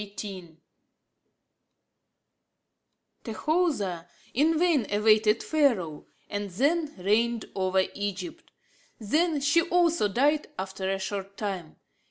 XVIII 0.01 0.57
Tahoser 3.23 4.07
in 4.33 4.57
vain 4.57 4.87
awaited 4.91 5.43
Pharaoh, 5.43 6.07
and 6.27 6.49
then 6.49 6.91
reigned 6.97 7.45
over 7.53 7.83
Egypt. 7.93 8.51
Then 8.99 9.39
she 9.41 9.61
also 9.61 10.07
died 10.07 10.47
after 10.57 10.89
a 10.91 10.97
short 10.97 11.37
time. 11.37 11.75